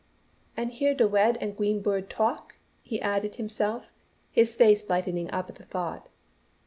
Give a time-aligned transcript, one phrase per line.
[0.57, 3.93] "An' hear the wed and gween bird talk!" he added himself,
[4.31, 6.09] his face lighting up at the thought.